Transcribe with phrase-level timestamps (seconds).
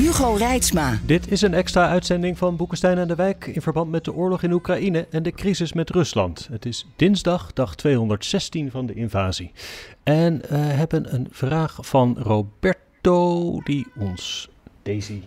[0.00, 0.98] Hugo Reitsma.
[1.06, 4.42] Dit is een extra uitzending van Boekenstein en de Wijk in verband met de oorlog
[4.42, 6.48] in Oekraïne en de crisis met Rusland.
[6.50, 9.52] Het is dinsdag, dag 216 van de invasie.
[10.02, 14.48] En we hebben een vraag van Roberto die ons
[14.82, 15.22] Daisy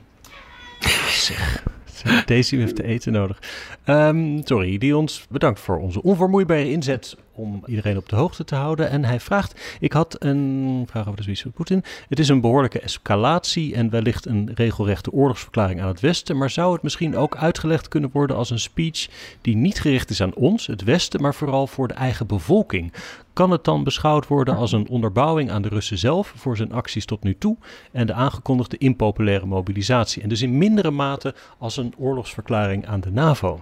[1.07, 1.63] zeg
[2.25, 3.41] Daisy heeft te eten nodig.
[3.85, 8.55] Um, sorry, die ons bedankt voor onze onvermoeibare inzet om iedereen op de hoogte te
[8.55, 8.89] houden.
[8.89, 11.83] En hij vraagt: Ik had een vraag over de Zwitserse Poetin.
[12.09, 16.37] Het is een behoorlijke escalatie en wellicht een regelrechte oorlogsverklaring aan het Westen.
[16.37, 19.07] Maar zou het misschien ook uitgelegd kunnen worden als een speech
[19.41, 22.93] die niet gericht is aan ons, het Westen, maar vooral voor de eigen bevolking?
[23.33, 27.05] Kan het dan beschouwd worden als een onderbouwing aan de Russen zelf voor zijn acties
[27.05, 27.57] tot nu toe
[27.91, 30.23] en de aangekondigde impopulaire mobilisatie?
[30.23, 33.61] En dus in mindere mate als een oorlogsverklaring aan de NAVO?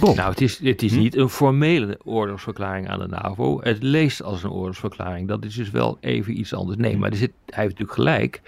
[0.00, 0.98] Nou, het is, het is hm?
[0.98, 3.60] niet een formele oorlogsverklaring aan de NAVO.
[3.62, 5.28] Het leest als een oorlogsverklaring.
[5.28, 6.78] Dat is dus wel even iets anders.
[6.78, 8.40] Nee, maar er zit, hij heeft natuurlijk gelijk.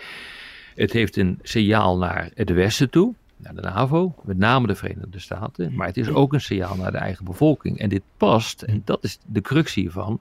[0.75, 5.19] Het heeft een signaal naar het Westen toe, naar de NAVO, met name de Verenigde
[5.19, 5.75] Staten.
[5.75, 7.79] Maar het is ook een signaal naar de eigen bevolking.
[7.79, 10.21] En dit past, en dat is de crux hiervan,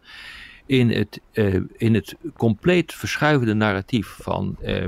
[0.65, 4.85] in het, uh, in het compleet verschuivende narratief van, uh,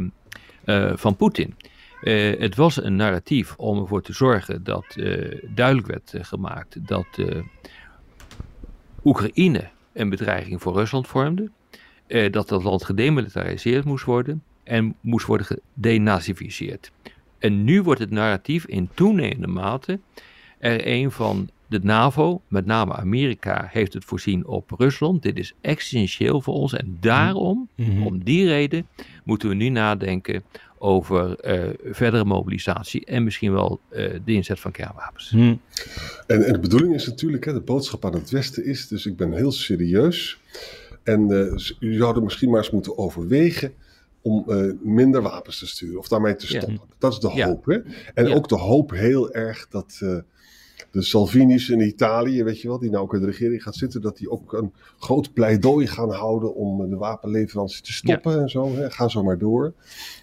[0.66, 1.56] uh, van Poetin.
[2.04, 6.88] Uh, het was een narratief om ervoor te zorgen dat uh, duidelijk werd uh, gemaakt
[6.88, 7.08] dat
[9.04, 11.50] Oekraïne een bedreiging voor Rusland vormde.
[12.08, 16.92] dat dat land gedemilitariseerd moest worden en moest worden gedenazificeerd.
[17.40, 20.00] En nu wordt het narratief in toenemende mate
[20.58, 25.22] er een van de NAVO, met name Amerika, heeft het voorzien op Rusland.
[25.22, 28.06] Dit is essentieel voor ons en daarom, mm-hmm.
[28.06, 28.88] om die reden,
[29.24, 30.44] moeten we nu nadenken
[30.78, 35.30] over uh, verdere mobilisatie en misschien wel uh, de inzet van kernwapens.
[35.30, 35.62] Hmm.
[36.28, 39.18] En, en, de bedoeling is natuurlijk, hè, de boodschap aan het Westen is, dus ik
[39.18, 40.40] ben heel serieus.
[41.04, 43.74] En uh, u zouden misschien maar eens moeten overwegen
[44.22, 44.46] om
[44.82, 46.74] minder wapens te sturen of daarmee te stoppen.
[46.74, 46.96] Ja.
[46.98, 47.66] Dat is de hoop.
[47.66, 47.78] Hè?
[48.14, 48.36] En ja.
[48.36, 50.02] ook de hoop heel erg dat
[50.92, 54.02] de Salvini's in Italië, weet je wel, die nou ook in de regering gaat zitten,
[54.02, 58.42] dat die ook een groot pleidooi gaan houden om de wapenleverantie te stoppen ja.
[58.42, 58.76] en zo.
[58.76, 58.92] Hè.
[58.92, 59.74] Ga zo maar door.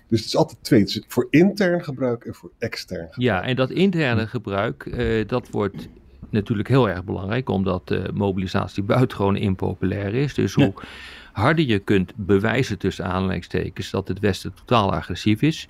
[0.08, 0.80] Dus het is altijd twee.
[0.80, 3.22] Het is voor intern gebruik en voor extern gebruik.
[3.22, 5.88] Ja, en dat interne gebruik, uh, dat wordt
[6.30, 10.34] natuurlijk heel erg belangrijk, omdat de mobilisatie buitengewoon impopulair is.
[10.34, 10.72] Dus hoe
[11.32, 15.68] harder je kunt bewijzen tussen aanleidingstekens dat het Westen totaal agressief is,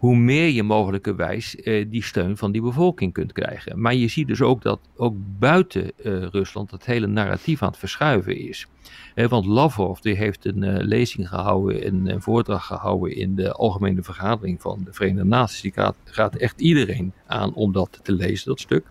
[0.00, 3.80] hoe meer je mogelijkerwijs uh, die steun van die bevolking kunt krijgen.
[3.80, 7.78] Maar je ziet dus ook dat ook buiten uh, Rusland het hele narratief aan het
[7.78, 8.66] verschuiven is.
[9.14, 14.02] Uh, want Lavrov die heeft een lezing gehouden, een, een, voordracht gehouden in de Algemene
[14.02, 15.60] Vergadering van de Verenigde Naties.
[15.60, 18.86] Die gaat, gaat echt iedereen aan om dat te lezen, dat stuk.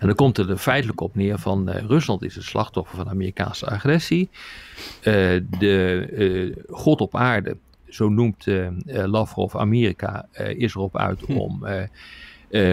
[0.00, 4.28] En dan komt er feitelijk op neer van Rusland is het slachtoffer van Amerikaanse agressie.
[5.02, 7.56] de God op aarde
[7.90, 11.32] zo noemt uh, Lavrov Amerika, uh, is erop uit hm.
[11.32, 11.64] om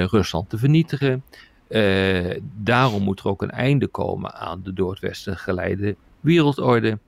[0.05, 1.23] Rusland te vernietigen.
[2.55, 7.00] daarom moet er ook een einde komen aan de door het Westen geleide wereldorde.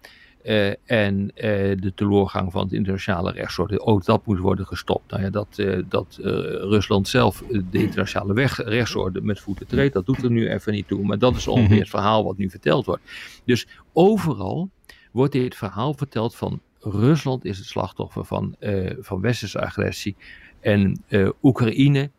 [0.86, 1.32] en
[1.80, 5.12] de teleurgang van het internationale rechtsorde, ook dat moet worden gestopt.
[5.12, 6.18] Nou ja, dat, dat
[6.62, 10.88] Rusland zelf de internationale weg, rechtsorde met voeten treedt, dat doet er nu even niet
[10.88, 11.06] toe.
[11.06, 11.80] Maar dat is ongeveer hm.
[11.80, 13.04] het verhaal wat nu verteld wordt.
[13.46, 14.70] Dus overal
[15.12, 20.16] wordt dit verhaal verteld van Rusland is het slachtoffer van, uh, van westerse agressie.
[20.60, 22.10] En uh, Oekraïne,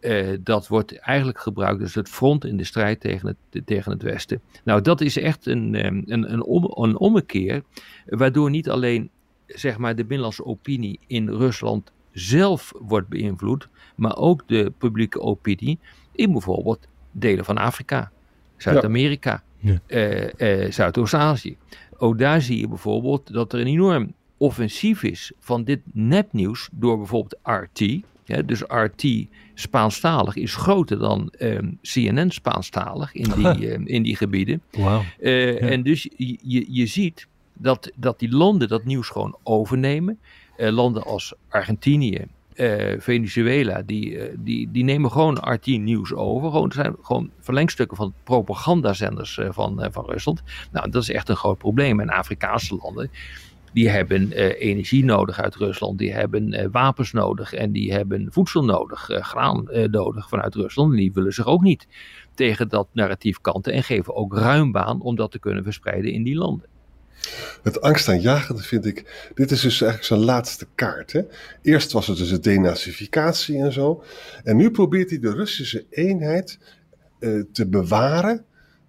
[0.00, 4.02] uh, dat wordt eigenlijk gebruikt als het front in de strijd tegen het, tegen het
[4.02, 4.40] Westen.
[4.64, 7.62] Nou, dat is echt een, een, een, om, een ommekeer,
[8.06, 9.10] waardoor niet alleen
[9.46, 15.78] zeg maar, de binnenlandse opinie in Rusland zelf wordt beïnvloed, maar ook de publieke opinie
[16.12, 18.10] in bijvoorbeeld delen van Afrika,
[18.56, 19.42] Zuid-Amerika, ja.
[20.68, 21.56] Zuidoost-Azië
[22.00, 26.96] ook daar zie je bijvoorbeeld dat er een enorm offensief is van dit nepnieuws door
[26.96, 28.00] bijvoorbeeld RT.
[28.24, 29.04] Ja, dus RT
[29.54, 34.62] Spaanstalig is groter dan um, CNN Spaanstalig in die, um, in die gebieden.
[34.70, 35.02] Wow.
[35.20, 35.68] Uh, ja.
[35.68, 40.18] En dus je, je ziet dat, dat die landen dat nieuws gewoon overnemen.
[40.56, 42.26] Uh, landen als Argentinië,
[42.60, 46.50] uh, Venezuela, die, uh, die, die nemen gewoon RT nieuws over.
[46.50, 50.42] Gewoon, zijn gewoon verlengstukken van propagandazenders uh, van, van Rusland.
[50.72, 52.00] Nou, dat is echt een groot probleem.
[52.00, 53.10] En Afrikaanse landen,
[53.72, 59.08] die hebben energie nodig uit Rusland, die hebben wapens nodig en die hebben voedsel nodig,
[59.10, 60.90] graan nodig vanuit Rusland.
[60.90, 61.86] En die willen zich ook niet
[62.34, 66.22] tegen dat narratief kanten en geven ook ruim baan om dat te kunnen verspreiden in
[66.22, 66.68] die landen.
[67.62, 71.12] Het angstaanjagende vind ik, dit is dus eigenlijk zijn laatste kaart.
[71.12, 71.22] Hè?
[71.62, 74.02] Eerst was het dus de denazificatie en zo.
[74.44, 76.58] En nu probeert hij de Russische eenheid
[77.52, 78.44] te bewaren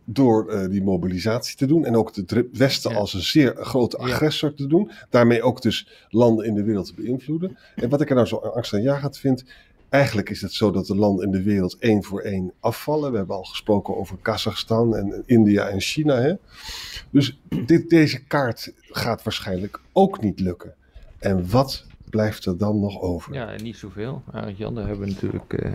[0.05, 4.53] door uh, die mobilisatie te doen en ook het Westen als een zeer grote agressor
[4.53, 4.91] te doen.
[5.09, 7.57] Daarmee ook dus landen in de wereld te beïnvloeden.
[7.75, 9.43] En wat ik er nou zo angstaanjagend vind,
[9.91, 13.11] eigenlijk is het zo dat de landen in de wereld één voor één afvallen.
[13.11, 16.15] We hebben al gesproken over Kazachstan en India en China.
[16.15, 16.33] Hè?
[17.09, 20.73] Dus dit, deze kaart gaat waarschijnlijk ook niet lukken.
[21.19, 23.33] En wat blijft er dan nog over?
[23.33, 24.23] Ja, niet zoveel.
[24.55, 25.63] Jan, daar hebben we natuurlijk.
[25.63, 25.71] Uh...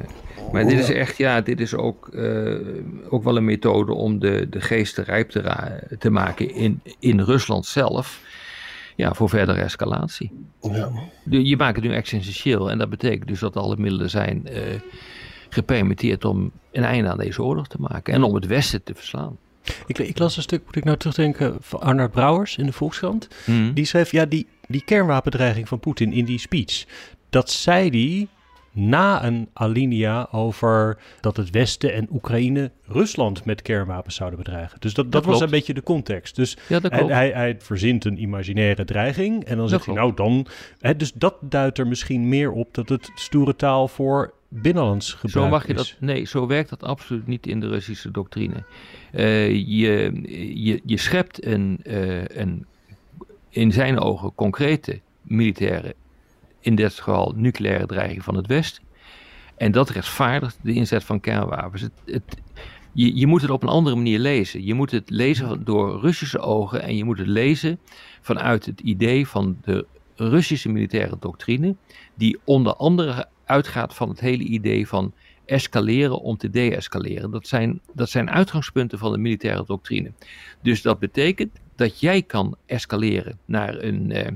[0.53, 2.59] Maar dit is echt, ja, dit is ook, uh,
[3.09, 7.67] ook wel een methode om de, de geesten rijp te, te maken in, in Rusland
[7.67, 8.21] zelf.
[8.97, 10.33] Ja, voor verdere escalatie.
[10.61, 10.91] Ja.
[11.25, 14.59] Je maakt het nu existentieel en dat betekent dus dat alle middelen zijn uh,
[15.49, 19.37] gepermitteerd om een einde aan deze oorlog te maken en om het Westen te verslaan.
[19.87, 23.29] Ik, ik, las een stuk, moet ik nou terugdenken, van Arnold Brouwers in de Volkskrant.
[23.45, 23.75] Hmm.
[23.75, 26.85] Die schreef, ja, die, die kernwapendreiging van Poetin in die speech,
[27.31, 28.29] dat zei hij
[28.77, 34.81] na een alinea over dat het Westen en Oekraïne Rusland met kernwapens zouden bedreigen.
[34.81, 36.37] Dus dat, dat, was een beetje de context.
[36.37, 40.47] Dus ja, hij, hij, hij, verzint een imaginaire dreiging en dan zegt hij nou dan...
[40.81, 45.47] Hè, dus dat duidt er misschien meer op dat het stoere taal voor binnenlands gebruik
[45.47, 45.75] zo mag je.
[45.75, 48.65] Dat, nee, zo werkt dat absoluut niet in de Russische doctrine.
[49.13, 50.21] Uh, je,
[50.55, 52.67] je, je schept een, uh, een
[53.51, 55.95] in zijn ogen concrete militaire,
[56.67, 58.83] in dit geval nucleaire dreiging van het Westen.
[59.57, 61.83] En dat rechtvaardigt de inzet van kernwapens.
[62.05, 62.23] Het,
[62.93, 64.65] je, je, moet het op een andere manier lezen.
[64.65, 67.79] Je moet het lezen door Russische ogen en je moet het lezen
[68.21, 69.87] vanuit het idee van de
[70.17, 71.77] Russische militaire doctrine,
[72.15, 75.13] die onder andere uitgaat van het hele idee van
[75.45, 77.31] escaleren om te deescaleren.
[77.31, 80.13] Dat zijn, dat zijn uitgangspunten van de militaire doctrine.
[80.63, 84.11] Dus dat betekent dat jij kan escaleren naar een.
[84.11, 84.27] Uh,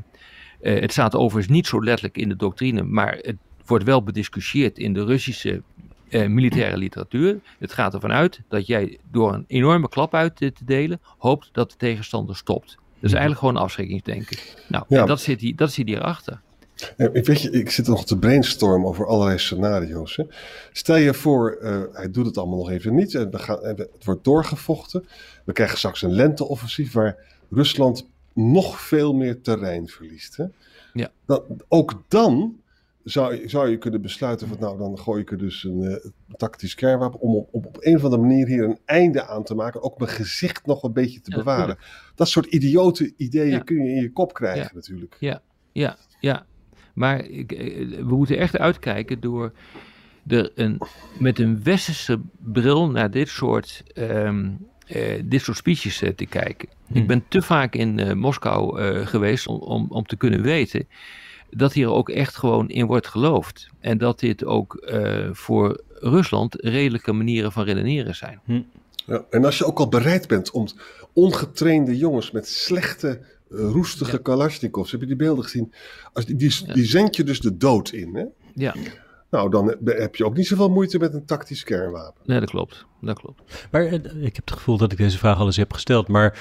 [0.62, 3.36] uh, het staat overigens niet zo letterlijk in de doctrine, maar het
[3.66, 5.62] wordt wel bediscussieerd in de Russische
[6.08, 7.40] uh, militaire literatuur.
[7.58, 11.70] Het gaat ervan uit dat jij door een enorme klap uit te delen hoopt dat
[11.70, 12.66] de tegenstander stopt.
[12.66, 13.20] Dat is mhm.
[13.20, 14.38] eigenlijk gewoon afschrikkingsdenken.
[14.68, 15.04] Nou, ja.
[15.04, 16.40] dat, zit hier, dat zit hierachter.
[16.96, 20.16] Ik, weet je, ik zit nog te brainstormen over allerlei scenario's.
[20.16, 20.24] Hè.
[20.72, 23.14] Stel je voor, uh, hij doet het allemaal nog even niet.
[23.14, 25.04] En we gaan, het wordt doorgevochten.
[25.44, 27.16] We krijgen straks een lenteoffensief waar
[27.50, 28.08] Rusland
[28.40, 30.36] nog veel meer terrein verliest.
[30.36, 30.44] Hè?
[30.92, 31.10] Ja.
[31.26, 32.60] Dat, ook dan
[33.04, 35.96] zou, je, zou je kunnen besluiten van nou dan gooi ik er dus een uh,
[36.36, 39.54] tactisch kernwapen om op, op, op, een of andere manier hier een einde aan te
[39.54, 39.82] maken.
[39.82, 41.78] Ook mijn gezicht nog een beetje te bewaren.
[42.14, 45.16] Dat soort idiote ideeën kun je in je kop krijgen natuurlijk.
[45.20, 46.46] Ja, ja, ja.
[46.94, 49.52] Maar ik, eh, we moeten echt uitkijken door
[50.26, 50.80] er een,
[51.18, 56.68] met een westerse bril naar dit soort, um, uh, dit soort speeches uh, te kijken.
[56.68, 57.06] Ik hmm.
[57.06, 60.88] ben te vaak in Moskou geweest om, om, om te kunnen weten
[61.50, 63.68] dat hier ook echt gewoon in wordt geloofd.
[63.80, 64.90] En dat dit ook
[65.32, 68.40] voor Rusland redelijke manieren van redeneren zijn.
[68.44, 68.62] Hm.
[69.06, 70.66] Ja, en als je ook al bereid bent om
[71.12, 73.20] ongetrainde jongens met slechte
[73.50, 74.18] roestige ja.
[74.22, 74.90] Kalashnikovs.
[74.90, 75.72] Heb je die beelden gezien?
[76.12, 78.14] Als die, die, die zend je dus de dood in.
[78.14, 78.24] Hè?
[78.54, 78.74] Ja.
[79.30, 82.22] Nou, dan heb je ook niet zoveel moeite met een tactisch kernwapen.
[82.24, 82.86] Nee, dat klopt.
[83.00, 83.68] Dat klopt.
[83.70, 86.08] Maar eh, ik heb het gevoel dat ik deze vraag al eens heb gesteld.
[86.08, 86.38] Maar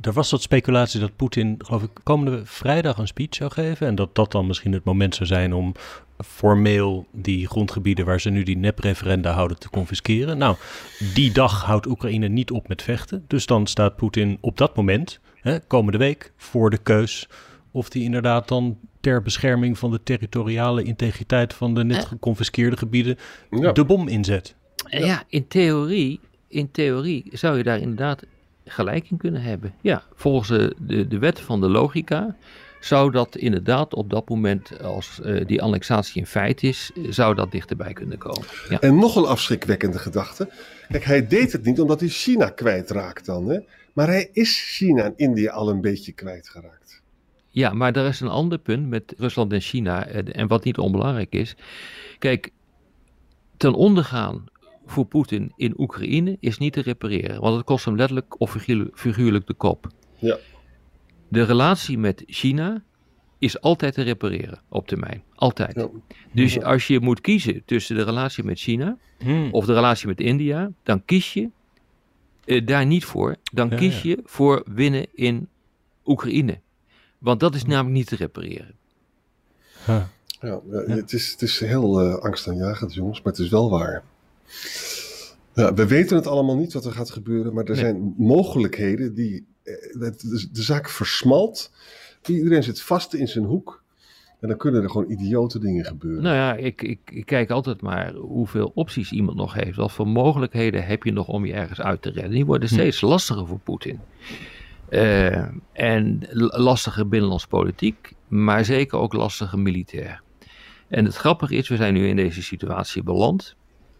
[0.00, 3.86] er was wat speculatie dat Poetin, geloof ik, komende vrijdag een speech zou geven.
[3.86, 5.74] En dat dat dan misschien het moment zou zijn om
[6.18, 10.38] formeel die grondgebieden waar ze nu die nep-referenda houden te confisceren.
[10.38, 10.56] Nou,
[11.14, 13.24] die dag houdt Oekraïne niet op met vechten.
[13.26, 17.28] Dus dan staat Poetin op dat moment hè, komende week voor de keus
[17.74, 22.08] of die inderdaad dan ter bescherming van de territoriale integriteit van de net eh.
[22.08, 23.16] geconfiskeerde gebieden
[23.72, 24.54] de bom inzet.
[24.88, 28.22] Ja, in theorie, in theorie zou je daar inderdaad
[28.64, 29.74] gelijk in kunnen hebben.
[29.80, 32.36] Ja, volgens de, de, de wet van de logica
[32.80, 37.52] zou dat inderdaad op dat moment, als uh, die annexatie in feit is, zou dat
[37.52, 38.46] dichterbij kunnen komen.
[38.68, 38.80] Ja.
[38.80, 40.48] En nog een afschrikwekkende gedachte.
[40.88, 43.48] Kijk, hij deed het niet omdat hij China kwijtraakt dan.
[43.48, 43.58] Hè?
[43.92, 47.02] Maar hij is China en India al een beetje kwijtgeraakt.
[47.54, 50.06] Ja, maar er is een ander punt met Rusland en China.
[50.06, 51.56] En wat niet onbelangrijk is.
[52.18, 52.50] Kijk,
[53.56, 54.44] ten ondergaan
[54.86, 57.40] voor Poetin in Oekraïne is niet te repareren.
[57.40, 58.56] Want het kost hem letterlijk of
[58.94, 59.88] figuurlijk de kop.
[60.18, 60.36] Ja.
[61.28, 62.82] De relatie met China
[63.38, 65.22] is altijd te repareren op termijn.
[65.34, 65.88] Altijd.
[66.32, 69.48] Dus als je moet kiezen tussen de relatie met China hmm.
[69.52, 71.50] of de relatie met India, dan kies je
[72.44, 73.36] uh, daar niet voor.
[73.52, 75.48] Dan kies je voor winnen in
[76.04, 76.62] Oekraïne.
[77.24, 78.74] Want dat is namelijk niet te repareren.
[79.86, 80.02] Huh.
[80.40, 84.02] Ja, ja, Het, is, het is heel uh, angstaanjagend, jongens, maar het is wel waar.
[85.54, 87.80] Ja, we weten het allemaal niet wat er gaat gebeuren, maar er Nee.
[87.80, 89.46] zijn mogelijkheden die.
[89.62, 91.72] eh, De, de, de zaak versmalt.
[92.26, 93.82] Iedereen zit vast in zijn hoek.
[94.40, 96.22] En dan kunnen er gewoon idiote dingen gebeuren.
[96.22, 99.76] Nou ja, ik, ik, ik kijk altijd maar hoeveel opties iemand nog heeft.
[99.76, 102.30] Wat voor mogelijkheden heb je nog om je ergens uit te redden?
[102.32, 104.00] Die worden steeds lastiger voor Poetin.
[104.88, 110.22] Eh, en l- lastiger binnenlands politiek, maar zeker ook lastiger militair.
[110.88, 113.56] En het grappige is, we zijn nu in deze situatie beland.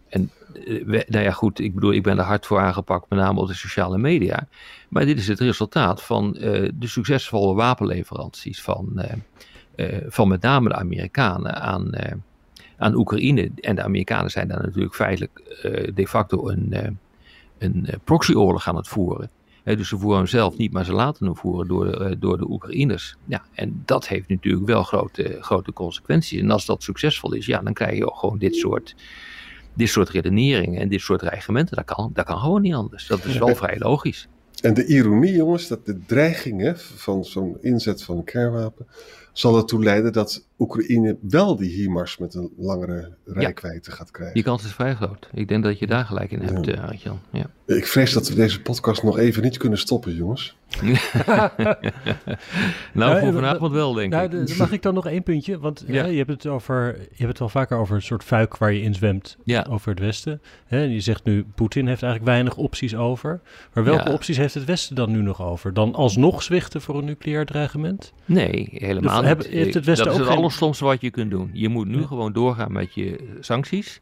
[0.09, 0.31] En
[0.65, 3.47] eh, nou ja, goed, ik bedoel, ik ben er hard voor aangepakt, met name op
[3.47, 4.47] de sociale media.
[4.89, 9.01] Maar dit is het resultaat van eh, de succesvolle wapenleveranties van,
[10.07, 11.89] van met name de Amerikanen aan,
[12.77, 13.51] aan Oekraïne.
[13.61, 15.43] En de Amerikanen zijn daar natuurlijk feitelijk
[15.95, 16.99] de facto een,
[17.57, 19.29] een proxyoorlog aan het voeren.
[19.65, 22.37] Dus ze voeren hem zelf niet, maar ze laten hem voeren door, de, eh, door
[22.37, 23.15] de Oekraïners.
[23.25, 26.41] Ja, en dat heeft natuurlijk wel grote, grote consequenties.
[26.41, 28.95] En als dat succesvol is, ja, dan krijg je ook gewoon dit soort,
[29.73, 31.75] dit soort redeneringen en dit soort dreigementen.
[31.75, 33.07] Dat kan, dat kan gewoon niet anders.
[33.07, 34.27] Dat is wel vrij logisch.
[34.61, 38.87] En de ironie, jongens, dat de dreiging hè, van zo'n inzet van een kernwapen.
[39.37, 44.33] Zal ertoe leiden dat Oekraïne wel die HIMARS met een langere rijkwijde gaat krijgen.
[44.35, 45.29] Die kans is vrij groot.
[45.33, 46.73] Ik denk dat je daar gelijk in hebt, Ja.
[46.73, 47.19] eh, Arjan.
[47.31, 47.45] Ja.
[47.75, 50.55] Ik vrees dat we deze podcast nog even niet kunnen stoppen, jongens.
[52.93, 54.47] nou, voor vanavond wel, denk Nou, ik.
[54.47, 55.59] de- mag ik dan nog één puntje?
[55.59, 55.93] Want Ja.
[56.03, 58.73] hè, je, hebt het over, je hebt het wel vaker over een soort fuik waar
[58.73, 59.65] je in zwemt Ja.
[59.69, 60.41] over het Westen.
[60.65, 63.41] Hè, en je zegt nu, Poetin heeft eigenlijk weinig opties over.
[63.73, 64.13] Maar welke Ja.
[64.13, 65.73] opties heeft het Westen dan nu nog over?
[65.73, 68.13] Dan alsnog zwichten voor een nucleair dreigement?
[68.25, 71.49] Nee, helemaal Heb- heeft het Westen dat is het geen- allerstomste wat je kunt doen.
[71.53, 72.05] Je moet nu Ja.
[72.07, 74.01] gewoon doorgaan met je sancties.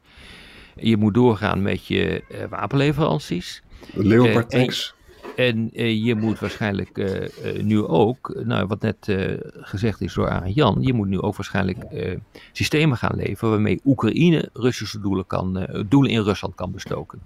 [0.76, 3.62] Je moet doorgaan met je eh, wapenleveranties.
[3.94, 4.94] Leopard Eh, en- tanks.
[5.36, 7.22] En eh, je moet waarschijnlijk
[7.62, 11.36] nu ook, nou, wat net eh, gezegd is door Arend Jan, je moet nu ook
[11.36, 12.16] waarschijnlijk eh,
[12.52, 17.20] systemen gaan leveren waarmee Oekraïne Russische doelen, kan, eh, doelen in Rusland kan bestoken.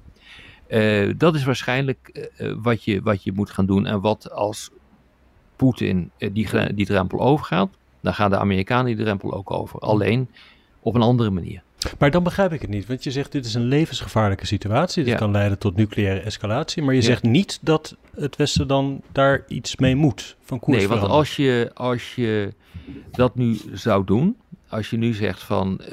[0.66, 2.28] Eh, dat is waarschijnlijk
[2.62, 3.86] wat, je, wat je moet gaan doen.
[3.86, 4.70] En wat als
[5.56, 7.68] Poetin die, die drempel overgaat,
[8.08, 9.78] dan gaan de Amerikanen die drempel ook over.
[9.80, 10.28] Alleen
[10.80, 11.62] op een andere manier.
[11.98, 12.86] Maar dan begrijp ik het niet.
[12.86, 15.02] Want je zegt, dit is een levensgevaarlijke situatie.
[15.04, 15.18] Dit Ja.
[15.18, 16.82] kan leiden tot nucleaire escalatie.
[16.82, 17.06] Maar je Ja.
[17.06, 21.36] zegt niet dat het Westen dan daar iets mee moet van koers Nee, want als
[21.36, 22.52] je, als je
[23.12, 24.36] dat nu zou doen,
[24.68, 25.88] als je nu zegt van eh,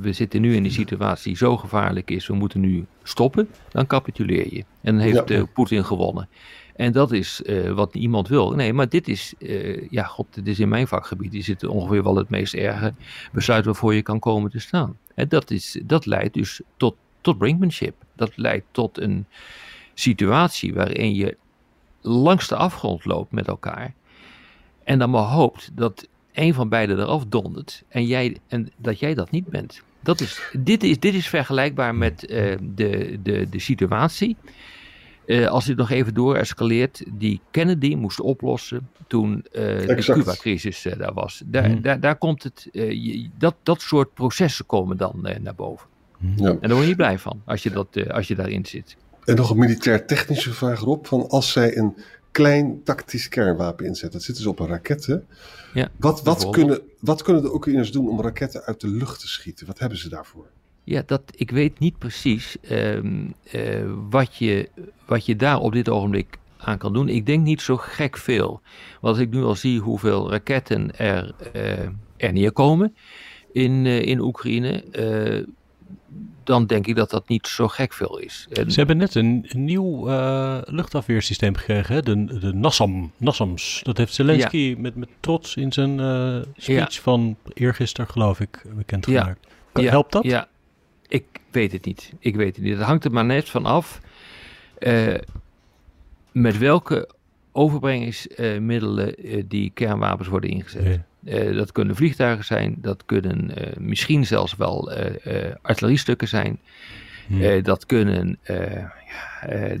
[0.00, 3.86] we zitten nu in een situatie die zo gevaarlijk is, we moeten nu stoppen, dan
[3.86, 4.64] capituleer je.
[4.80, 5.36] En dan heeft Ja.
[5.36, 6.28] eh, Poetin gewonnen.
[6.76, 8.50] En dat is eh, wat niemand wil.
[8.50, 11.30] Nee, maar dit is, eh, ja, god, dit is in mijn vakgebied.
[11.30, 12.94] Die zit ongeveer wel het meest erge
[13.32, 14.96] besluit waarvoor je kan komen te staan.
[15.14, 17.94] En dat, is, dat leidt dus tot, tot brinkmanship.
[18.16, 19.26] Dat leidt tot een
[19.94, 21.36] situatie waarin je
[22.00, 23.94] langs de afgrond loopt met elkaar.
[24.84, 29.14] En dan maar hoopt dat een van beiden eraf dondert en, jij, en dat jij
[29.14, 29.82] dat niet bent.
[30.00, 34.36] Dat is, dit, is, dit is vergelijkbaar met eh, de, de, de situatie.
[35.40, 39.94] Eh, als dit nog even door escaleert, die Kennedy moest oplossen toen eh, de.
[40.12, 41.42] Cuba-crisis eh, daar was.
[41.46, 41.82] Daar, Mhm.
[41.82, 45.86] daar, daar komt het, eh, je- dat, dat soort processen komen dan eh, naar boven.
[46.36, 46.48] Ja.
[46.48, 48.96] En daar word je niet blij van als je, dat, eh, als je daarin zit.
[49.24, 51.06] En nog een militair-technische vraag erop.
[51.06, 51.96] Van als zij een
[52.30, 54.12] klein tactisch kernwapen inzetten.
[54.12, 55.16] Dat zitten ze op een raket, hè?
[55.74, 59.28] Ja, Wat, wat, kunnen, wat kunnen de Oekraïners doen om raketten uit de lucht te
[59.28, 59.66] schieten?
[59.66, 60.46] Wat hebben ze daarvoor?
[60.84, 64.68] Ja, dat, ik weet niet precies ehm, eh, wat, je,
[65.06, 67.08] wat je daar op dit ogenblik aan kan doen.
[67.08, 68.60] Ik denk niet zo gek veel.
[69.00, 71.78] Want als ik nu al zie hoeveel raketten er, eh,
[72.16, 72.96] er neerkomen
[73.52, 74.84] in, eh, in Oekraïne,
[76.44, 78.46] dan denk ik dat dat niet zo gek veel is.
[78.52, 80.06] En- Ze hebben net een, een nieuw
[80.64, 82.02] luchtafweersysteem gekregen, hè?
[82.02, 83.80] de, de NASAM, NASAMS.
[83.82, 85.98] Dat heeft Zelensky met, met trots in zijn
[86.56, 89.46] speech van eergisteren, geloof ik, bekendgemaakt.
[89.74, 90.24] Ja, Helpt dat?
[90.24, 90.48] Ja,
[91.12, 92.12] ik weet het niet.
[92.18, 92.76] Ik weet het niet.
[92.76, 94.00] Het hangt er maar net van af
[94.78, 95.14] eh,
[96.32, 97.08] met welke
[97.52, 100.84] overbrengingsmiddelen eh, die kernwapens worden ingezet.
[100.84, 101.32] Ja.
[101.32, 104.92] Eh, dat kunnen vliegtuigen zijn, dat kunnen misschien zelfs wel
[105.62, 106.60] artilleriestukken zijn.
[107.62, 108.92] Dat kunnen, ja,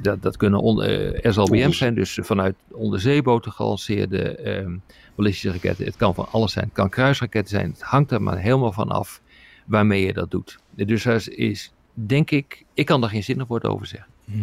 [0.02, 0.82] dat, dat kunnen on,
[1.22, 4.66] SLBM's zijn, dus vanuit onderzeeboten gelanceerde eh,
[5.14, 5.84] ballistische raketten.
[5.84, 6.64] Het kan van alles zijn.
[6.64, 7.70] Het kan kruisraketten zijn.
[7.70, 9.20] Het hangt er maar helemaal van af
[9.64, 10.58] waarmee je dat doet.
[10.74, 14.10] Dus dat is, denk ik, ik kan daar geen zinnig woord over zeggen.
[14.24, 14.38] Hm.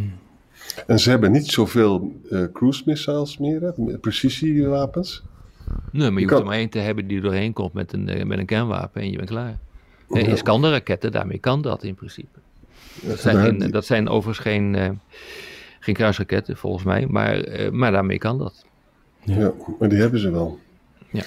[0.88, 3.98] En ze hebben niet zoveel eh, cruise missiles meer, hè?
[3.98, 5.24] precisiewapens.
[5.92, 7.74] Nee, maar je Je hoeft kan- er maar één te hebben die er doorheen komt
[7.74, 9.58] met een, eh, met een kernwapen en je bent klaar.
[10.10, 10.20] Ja.
[10.20, 12.40] Iskander-raketten, daarmee kan dat in principe.
[13.02, 14.90] Dat zijn, geen, dat zijn overigens geen, eh,
[15.80, 18.66] geen kruisraketten volgens mij, maar, eh, maar daarmee kan dat.
[19.24, 20.60] ja, maar die hebben ze wel.
[21.10, 21.24] Ja.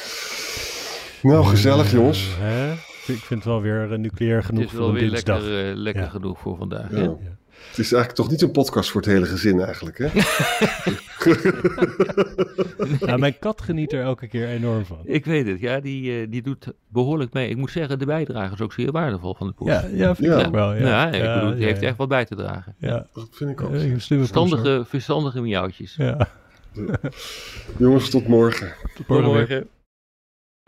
[1.22, 2.36] Nou, gezellig jongens.
[3.06, 5.40] Ik vind het wel weer eh, nucleair genoeg Het is voor wel weer dinsdag.
[5.42, 6.08] lekker, eh, lekker Ja.
[6.08, 6.90] genoeg voor vandaag.
[6.90, 7.16] Ja.
[7.68, 10.08] Het is eigenlijk toch niet een podcast voor het hele gezin eigenlijk, hè?
[13.06, 14.98] Nou, mijn kat geniet er elke keer enorm van.
[15.04, 17.48] Ik weet het, ja, die, eh, die doet behoorlijk mee.
[17.48, 19.68] Ik moet zeggen, de bijdrage is ook zeer waardevol van de poes.
[19.68, 20.40] Ja, ja vind Ja.
[20.40, 20.74] ik ook wel.
[20.74, 21.88] Ja, Ja, ik Ja, bedoel, die ja, heeft ja.
[21.88, 22.74] echt wat bij te dragen.
[22.78, 23.72] Ja, Dat vind ik ook.
[23.72, 24.48] Eh, een slimme poes, hoor.
[24.48, 25.94] Verstandige, verstandige miauwtjes.
[25.96, 26.28] Ja.
[27.76, 28.72] Jongens, tot morgen.
[28.94, 29.68] Tot morgen.